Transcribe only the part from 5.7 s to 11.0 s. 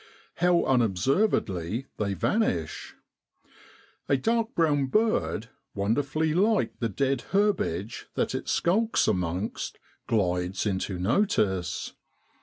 wonderfully like the dead herbage that it skulks amongst, glides into